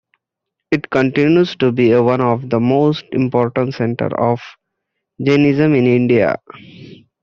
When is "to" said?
1.57-1.71